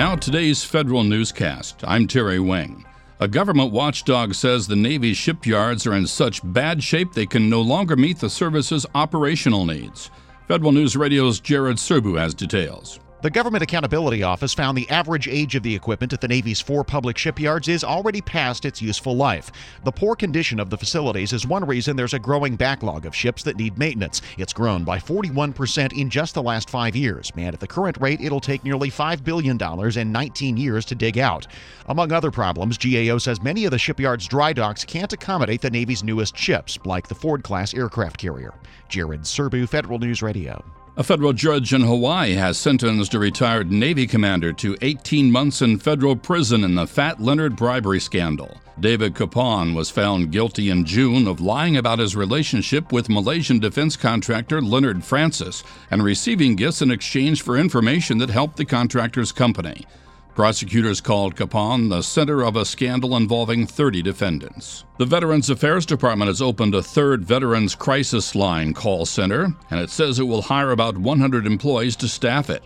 Now, 0.00 0.16
today's 0.16 0.64
federal 0.64 1.04
newscast. 1.04 1.84
I'm 1.86 2.08
Terry 2.08 2.40
Wing. 2.40 2.86
A 3.20 3.28
government 3.28 3.70
watchdog 3.70 4.32
says 4.32 4.66
the 4.66 4.74
Navy's 4.74 5.18
shipyards 5.18 5.86
are 5.86 5.92
in 5.92 6.06
such 6.06 6.40
bad 6.42 6.82
shape 6.82 7.12
they 7.12 7.26
can 7.26 7.50
no 7.50 7.60
longer 7.60 7.96
meet 7.96 8.18
the 8.18 8.30
service's 8.30 8.86
operational 8.94 9.66
needs. 9.66 10.10
Federal 10.48 10.72
News 10.72 10.96
Radio's 10.96 11.38
Jared 11.38 11.76
Serbu 11.76 12.18
has 12.18 12.32
details. 12.32 12.98
The 13.22 13.28
Government 13.28 13.62
Accountability 13.62 14.22
Office 14.22 14.54
found 14.54 14.78
the 14.78 14.88
average 14.88 15.28
age 15.28 15.54
of 15.54 15.62
the 15.62 15.74
equipment 15.74 16.14
at 16.14 16.22
the 16.22 16.28
Navy's 16.28 16.62
four 16.62 16.82
public 16.82 17.18
shipyards 17.18 17.68
is 17.68 17.84
already 17.84 18.22
past 18.22 18.64
its 18.64 18.80
useful 18.80 19.14
life. 19.14 19.52
The 19.84 19.92
poor 19.92 20.16
condition 20.16 20.58
of 20.58 20.70
the 20.70 20.78
facilities 20.78 21.34
is 21.34 21.46
one 21.46 21.66
reason 21.66 21.96
there's 21.96 22.14
a 22.14 22.18
growing 22.18 22.56
backlog 22.56 23.04
of 23.04 23.14
ships 23.14 23.42
that 23.42 23.58
need 23.58 23.76
maintenance. 23.76 24.22
It's 24.38 24.54
grown 24.54 24.84
by 24.84 24.96
41% 24.98 25.92
in 25.98 26.08
just 26.08 26.32
the 26.32 26.42
last 26.42 26.70
five 26.70 26.96
years, 26.96 27.30
and 27.36 27.52
at 27.52 27.60
the 27.60 27.66
current 27.66 27.98
rate, 28.00 28.22
it'll 28.22 28.40
take 28.40 28.64
nearly 28.64 28.90
$5 28.90 29.22
billion 29.22 29.60
and 29.60 30.12
19 30.14 30.56
years 30.56 30.86
to 30.86 30.94
dig 30.94 31.18
out. 31.18 31.46
Among 31.88 32.12
other 32.12 32.30
problems, 32.30 32.78
GAO 32.78 33.18
says 33.18 33.42
many 33.42 33.66
of 33.66 33.70
the 33.70 33.78
shipyard's 33.78 34.26
dry 34.26 34.54
docks 34.54 34.82
can't 34.82 35.12
accommodate 35.12 35.60
the 35.60 35.70
Navy's 35.70 36.02
newest 36.02 36.38
ships, 36.38 36.78
like 36.86 37.06
the 37.06 37.14
Ford 37.14 37.42
class 37.42 37.74
aircraft 37.74 38.16
carrier. 38.16 38.54
Jared 38.88 39.24
Serbu, 39.24 39.68
Federal 39.68 39.98
News 39.98 40.22
Radio. 40.22 40.64
A 40.96 41.04
federal 41.04 41.32
judge 41.32 41.72
in 41.72 41.82
Hawaii 41.82 42.32
has 42.34 42.58
sentenced 42.58 43.14
a 43.14 43.18
retired 43.20 43.70
Navy 43.70 44.08
commander 44.08 44.52
to 44.54 44.76
18 44.82 45.30
months 45.30 45.62
in 45.62 45.78
federal 45.78 46.16
prison 46.16 46.64
in 46.64 46.74
the 46.74 46.86
Fat 46.86 47.22
Leonard 47.22 47.54
bribery 47.54 48.00
scandal. 48.00 48.60
David 48.80 49.14
Capon 49.14 49.72
was 49.72 49.88
found 49.88 50.32
guilty 50.32 50.68
in 50.68 50.84
June 50.84 51.28
of 51.28 51.40
lying 51.40 51.76
about 51.76 52.00
his 52.00 52.16
relationship 52.16 52.90
with 52.90 53.08
Malaysian 53.08 53.60
defense 53.60 53.96
contractor 53.96 54.60
Leonard 54.60 55.04
Francis 55.04 55.62
and 55.92 56.02
receiving 56.02 56.56
gifts 56.56 56.82
in 56.82 56.90
exchange 56.90 57.42
for 57.42 57.56
information 57.56 58.18
that 58.18 58.30
helped 58.30 58.56
the 58.56 58.64
contractor's 58.64 59.30
company. 59.30 59.86
Prosecutors 60.34 61.00
called 61.00 61.36
Capon 61.36 61.88
the 61.88 62.02
center 62.02 62.42
of 62.42 62.56
a 62.56 62.64
scandal 62.64 63.16
involving 63.16 63.66
30 63.66 64.02
defendants. 64.02 64.84
The 64.98 65.04
Veterans 65.04 65.50
Affairs 65.50 65.84
Department 65.84 66.28
has 66.28 66.40
opened 66.40 66.74
a 66.74 66.82
third 66.82 67.24
Veterans 67.24 67.74
Crisis 67.74 68.34
Line 68.34 68.72
call 68.72 69.06
center, 69.06 69.54
and 69.70 69.80
it 69.80 69.90
says 69.90 70.18
it 70.18 70.24
will 70.24 70.42
hire 70.42 70.70
about 70.70 70.96
100 70.96 71.46
employees 71.46 71.96
to 71.96 72.08
staff 72.08 72.48
it. 72.48 72.62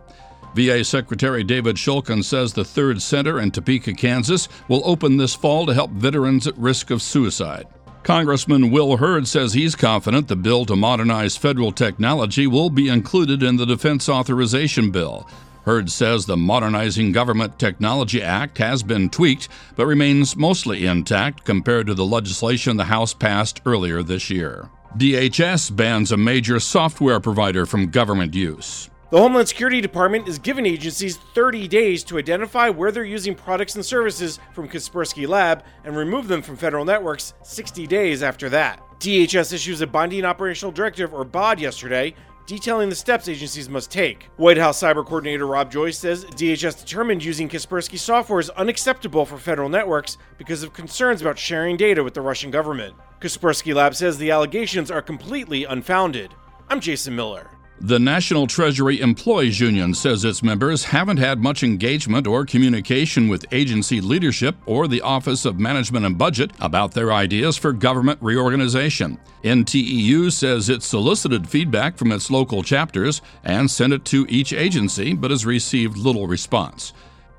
VA 0.55 0.85
Secretary 0.85 1.43
David 1.43 1.77
Shulkin 1.77 2.23
says 2.23 2.53
the 2.53 2.65
third 2.65 3.03
center 3.03 3.41
in 3.41 3.51
Topeka, 3.51 3.95
Kansas 3.95 4.49
will 4.69 4.83
open 4.85 5.17
this 5.17 5.35
fall 5.35 5.67
to 5.67 5.75
help 5.75 5.91
veterans 5.91 6.47
at 6.47 6.57
risk 6.57 6.91
of 6.91 7.03
suicide. 7.03 7.67
Congressman 8.05 8.71
Will 8.71 8.99
Hurd 8.99 9.27
says 9.27 9.55
he's 9.55 9.75
confident 9.75 10.29
the 10.29 10.37
bill 10.37 10.67
to 10.67 10.77
modernize 10.77 11.39
federal 11.39 11.73
technology 11.73 12.47
will 12.47 12.69
be 12.69 12.89
included 12.89 13.43
in 13.43 13.57
the 13.57 13.65
Defense 13.65 14.11
Authorization 14.11 14.91
Bill. 14.91 15.27
Hurd 15.65 15.91
says 15.91 16.27
the 16.27 16.37
Modernizing 16.37 17.13
Government 17.13 17.59
Technology 17.59 18.23
Act 18.23 18.59
has 18.59 18.83
been 18.83 19.09
tweaked, 19.09 19.49
but 19.77 19.87
remains 19.87 20.37
mostly 20.37 20.87
intact 20.87 21.45
compared 21.45 21.87
to 21.87 21.95
the 21.95 22.05
legislation 22.05 22.77
the 22.77 22.85
House 22.85 23.15
passed 23.15 23.63
earlier 23.65 24.03
this 24.03 24.29
year. 24.29 24.69
DHS 24.99 25.75
bans 25.75 26.13
a 26.13 26.17
major 26.17 26.61
software 26.61 27.19
provider 27.19 27.65
from 27.65 27.91
government 27.91 28.35
use. 28.35 28.91
The 29.11 29.19
Homeland 29.19 29.49
Security 29.49 29.81
Department 29.81 30.29
is 30.29 30.39
giving 30.39 30.67
agencies 30.67 31.17
30 31.17 31.69
days 31.69 32.05
to 32.05 32.19
identify 32.19 32.69
where 32.69 32.93
they're 32.93 33.05
using 33.05 33.35
products 33.35 33.75
and 33.75 33.85
services 33.85 34.41
from 34.53 34.69
Kaspersky 34.69 35.27
Lab 35.27 35.63
and 35.85 35.97
remove 35.97 36.29
them 36.29 36.43
from 36.43 36.57
federal 36.57 36.85
networks 36.85 37.33
60 37.43 37.87
days 37.87 38.23
after 38.23 38.49
that. 38.51 38.83
DHS 38.99 39.53
issues 39.53 39.81
a 39.81 39.87
binding 39.87 40.25
operational 40.25 40.73
directive, 40.73 41.15
or 41.15 41.25
BOD, 41.25 41.61
yesterday 41.61 42.15
detailing 42.47 42.89
the 42.89 42.95
steps 42.95 43.29
agencies 43.29 43.69
must 43.69 43.91
take. 43.91 44.29
White 44.37 44.59
House 44.59 44.83
Cyber 44.83 45.05
Coordinator 45.05 45.47
Rob 45.47 45.71
Joyce 45.71 45.99
says 45.99 46.25
DHS 46.25 46.81
determined 46.81 47.25
using 47.25 47.49
Kaspersky 47.49 47.99
software 47.99 48.41
is 48.41 48.51
unacceptable 48.51 49.25
for 49.25 49.39
federal 49.39 49.69
networks 49.69 50.19
because 50.39 50.63
of 50.63 50.73
concerns 50.73 51.21
about 51.21 51.39
sharing 51.39 51.77
data 51.77 52.03
with 52.03 52.15
the 52.15 52.21
Russian 52.21 52.51
government. 52.51 52.95
Kaspersky 53.21 53.75
Lab 53.75 53.95
says 53.95 54.19
the 54.19 54.31
allegations 54.31 54.91
are 54.91 55.03
completely 55.03 55.65
unfounded. 55.65 56.35
I'm 56.69 56.81
Jason 56.81 57.17
Miller. 57.17 57.51
The 57.81 57.99
National 57.99 58.47
Treasury 58.47 59.01
Employees 59.01 59.59
Union 59.59 59.95
says 59.95 60.25
its 60.25 60.45
members 60.45 60.85
haven't 60.85 61.17
had 61.17 61.41
much 61.41 61.65
engagement 61.65 62.25
or 62.27 62.47
communication 62.47 63.27
with 63.29 63.53
agency 63.53 64.01
leadership 64.01 64.55
or 64.65 64.87
the 64.87 65.01
Office 65.01 65.45
of 65.45 65.59
Management 65.59 66.07
and 66.07 66.17
Budget 66.17 66.53
about 66.61 66.93
their 66.93 67.13
ideas 67.13 67.57
for 67.57 67.73
government 67.73 68.21
reorganization. 68.23 69.19
NTEU 69.43 70.31
says 70.31 70.69
it 70.69 70.85
solicited 70.85 71.49
feedback 71.49 71.99
from 71.99 72.13
its 72.13 72.31
local 72.31 72.63
chapters 72.63 73.21
and 73.43 73.69
sent 73.69 73.93
it 73.93 74.05
to 74.07 74.25
each 74.29 74.53
agency, 74.53 75.13
but 75.13 75.33
has 75.33 75.45
received 75.45 75.97
little 75.97 76.29
response. 76.29 76.93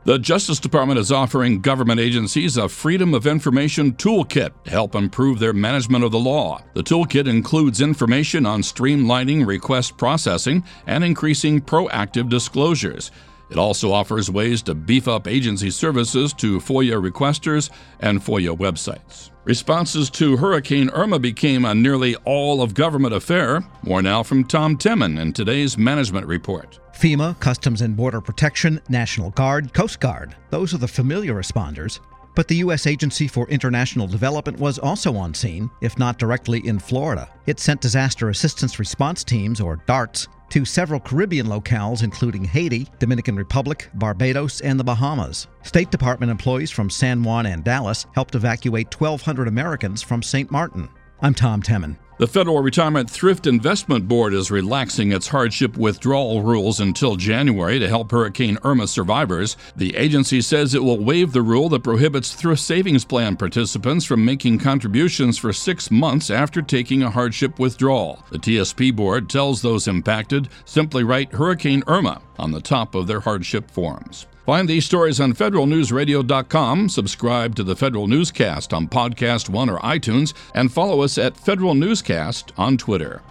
The 0.06 0.20
Justice 0.20 0.60
Department 0.60 1.00
is 1.00 1.12
offering 1.12 1.62
government 1.62 2.00
agencies 2.00 2.58
a 2.58 2.70
Freedom 2.70 3.16
of 3.16 3.26
Information 3.26 3.94
Toolkit 3.94 4.52
to 4.66 4.70
help 4.70 4.94
improve 4.94 5.40
their 5.40 5.52
management 5.52 6.04
of 6.04 6.12
the 6.12 6.20
law. 6.20 6.62
The 6.76 6.84
toolkit 6.84 7.28
includes 7.28 7.82
information 7.82 8.46
on 8.46 8.62
streamlining 8.62 9.48
request 9.48 9.98
processing 9.98 10.64
and 10.86 11.04
increasing 11.04 11.60
proactive 11.60 12.30
disclosures. 12.30 13.10
It 13.50 13.58
also 13.58 13.92
offers 13.92 14.30
ways 14.30 14.62
to 14.64 14.74
beef 14.76 15.08
up 15.08 15.28
agency 15.28 15.70
services 15.70 16.34
to 16.34 16.60
FOIA 16.60 17.02
requesters 17.02 17.70
and 18.00 18.20
FOIA 18.20 18.58
websites. 18.58 19.32
Responses 19.44 20.10
to 20.10 20.38
Hurricane 20.38 20.90
Irma 20.90 21.20
became 21.20 21.66
a 21.66 21.76
nearly 21.76 22.16
all 22.26 22.64
of 22.64 22.74
government 22.74 23.14
affair. 23.14 23.64
More 23.84 24.02
now 24.02 24.24
from 24.24 24.44
Tom 24.44 24.76
Temin 24.76 25.20
in 25.20 25.34
today's 25.34 25.78
management 25.78 26.26
report. 26.26 26.80
FEMA, 26.94 27.40
Customs 27.40 27.82
and 27.82 27.96
Border 27.96 28.22
Protection, 28.22 28.82
National 28.90 29.30
Guard, 29.32 29.74
Coast 29.74 30.00
Guard. 30.00 30.36
Those 30.50 30.74
are 30.74 30.80
the 30.80 30.88
familiar 30.88 31.36
responders. 31.36 32.00
But 32.36 32.48
the 32.48 32.58
U.S. 32.58 32.86
Agency 32.86 33.28
for 33.28 33.48
International 33.48 34.08
Development 34.08 34.60
was 34.60 34.78
also 34.78 35.16
on 35.16 35.34
scene, 35.34 35.70
if 35.82 35.98
not 35.98 36.18
directly 36.18 36.66
in 36.68 36.80
Florida. 36.80 37.30
It 37.46 37.60
sent 37.60 37.82
disaster 37.82 38.30
assistance 38.30 38.78
response 38.78 39.24
teams, 39.24 39.62
or 39.62 39.78
DARTs, 39.86 40.28
to 40.50 40.66
several 40.66 41.00
Caribbean 41.00 41.48
locales, 41.48 42.04
including 42.04 42.44
Haiti, 42.44 42.88
Dominican 43.00 43.36
Republic, 43.36 43.90
Barbados, 43.96 44.62
and 44.62 44.80
the 44.80 44.84
Bahamas. 44.84 45.48
State 45.64 45.92
Department 45.92 46.32
employees 46.32 46.72
from 46.72 46.90
San 46.90 47.24
Juan 47.24 47.46
and 47.46 47.64
Dallas 47.64 48.06
helped 48.14 48.36
evacuate 48.36 49.00
1,200 49.00 49.48
Americans 49.48 50.02
from 50.02 50.22
St. 50.22 50.52
Martin. 50.52 50.90
I'm 51.22 51.34
Tom 51.34 51.62
Temin. 51.62 51.98
The 52.18 52.28
Federal 52.28 52.62
Retirement 52.62 53.10
Thrift 53.10 53.46
Investment 53.46 54.08
Board 54.08 54.34
is 54.34 54.50
relaxing 54.50 55.12
its 55.12 55.28
hardship 55.28 55.76
withdrawal 55.76 56.44
rules 56.44 56.80
until 56.80 57.18
January 57.18 57.78
to 57.78 57.90
help 57.90 58.10
Hurricane 58.10 58.58
Irma 58.64 58.88
survivors. 58.88 59.58
The 59.76 59.98
agency 59.98 60.40
says 60.40 60.74
it 60.74 60.82
will 60.82 61.04
waive 61.04 61.34
the 61.34 61.42
rule 61.42 61.68
that 61.68 61.84
prohibits 61.84 62.34
thrift 62.34 62.62
savings 62.62 63.04
plan 63.04 63.36
participants 63.36 64.06
from 64.06 64.24
making 64.24 64.60
contributions 64.60 65.38
for 65.38 65.52
six 65.52 65.92
months 65.92 66.30
after 66.30 66.62
taking 66.62 67.04
a 67.04 67.12
hardship 67.12 67.60
withdrawal. 67.60 68.24
The 68.32 68.40
TSP 68.40 68.96
board 68.96 69.30
tells 69.30 69.62
those 69.62 69.90
impacted 69.90 70.48
simply 70.64 71.04
write 71.04 71.34
Hurricane 71.34 71.84
Irma 71.86 72.22
on 72.40 72.52
the 72.52 72.62
top 72.62 72.96
of 72.96 73.08
their 73.08 73.20
hardship 73.20 73.70
forms. 73.70 74.26
Find 74.46 74.70
these 74.70 74.86
stories 74.86 75.20
on 75.20 75.34
federalnewsradio.com, 75.34 76.90
subscribe 76.90 77.56
to 77.56 77.64
the 77.64 77.76
Federal 77.76 78.08
Newscast 78.08 78.74
on 78.74 78.88
Podcast 78.88 79.50
One 79.50 79.72
or 79.72 79.80
iTunes, 79.80 80.36
and 80.54 80.72
follow 80.72 81.02
us 81.02 81.18
at 81.18 81.36
Federal 81.36 81.74
Newscast 81.74 82.54
on 82.56 82.78
Twitter. 82.78 83.24